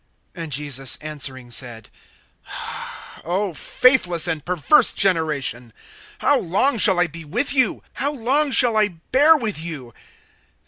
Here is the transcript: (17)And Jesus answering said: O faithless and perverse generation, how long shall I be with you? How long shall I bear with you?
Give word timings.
(17)And 0.33 0.49
Jesus 0.49 0.95
answering 0.99 1.51
said: 1.51 1.91
O 3.23 3.53
faithless 3.53 4.25
and 4.27 4.43
perverse 4.43 4.93
generation, 4.93 5.71
how 6.17 6.39
long 6.39 6.79
shall 6.79 6.99
I 6.99 7.05
be 7.05 7.23
with 7.23 7.53
you? 7.53 7.83
How 7.93 8.11
long 8.11 8.49
shall 8.49 8.77
I 8.77 8.87
bear 9.11 9.37
with 9.37 9.59
you? 9.61 9.93